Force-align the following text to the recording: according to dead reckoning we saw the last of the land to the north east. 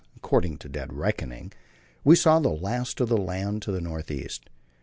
according 0.15 0.57
to 0.57 0.67
dead 0.67 0.91
reckoning 0.91 1.53
we 2.03 2.15
saw 2.15 2.39
the 2.39 2.49
last 2.49 2.99
of 2.99 3.07
the 3.07 3.15
land 3.17 3.61
to 3.61 3.71
the 3.71 3.79
north 3.81 4.09
east. 4.09 4.49